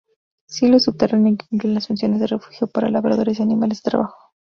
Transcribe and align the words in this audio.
Silo 0.47 0.79
subterráneo 0.79 1.37
que 1.37 1.45
cumple 1.47 1.69
las 1.75 1.85
funciones 1.85 2.19
de 2.19 2.25
refugio 2.25 2.65
para 2.65 2.89
labradores 2.89 3.37
y 3.37 3.43
animales 3.43 3.83
de 3.83 3.91
trabajo. 3.91 4.31